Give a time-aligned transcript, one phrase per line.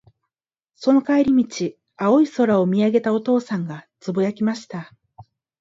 [0.73, 4.91] その帰り道、青い空を見上げたお父さんが、つぶやきました。